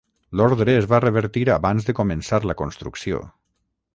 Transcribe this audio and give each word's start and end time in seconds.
L'ordre 0.39 0.73
es 0.77 0.87
va 0.93 0.99
revertir 1.03 1.43
abans 1.57 1.87
de 1.89 1.95
començar 2.01 2.41
la 2.53 2.57
construcció. 2.65 3.21